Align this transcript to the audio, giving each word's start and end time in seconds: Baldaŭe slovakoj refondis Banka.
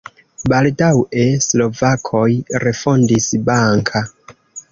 Baldaŭe 0.53 1.25
slovakoj 1.47 2.25
refondis 2.65 3.31
Banka. 3.51 4.05